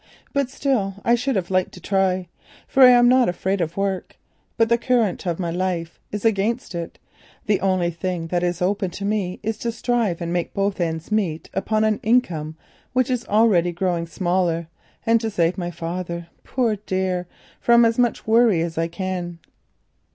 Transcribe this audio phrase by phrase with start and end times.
[0.33, 2.27] But still I should have liked to try,
[2.67, 4.15] for I am not afraid of work.
[4.57, 6.97] But the current of my life is against it;
[7.45, 11.11] the only thing that is open to me is to strive and make both ends
[11.11, 12.55] meet upon an income
[12.93, 14.69] which is always growing smaller,
[15.05, 17.27] and to save my father, poor dear,
[17.59, 19.37] from as much worry as I can.